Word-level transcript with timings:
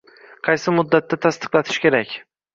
Qaysi 0.47 0.73
muddatda 0.77 1.21
tasdiqlatish 1.27 1.79
kerak? 1.87 2.19